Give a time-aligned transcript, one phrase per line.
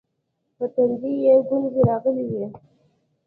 [0.55, 2.45] پر تندي يې گونځې راغلې وې.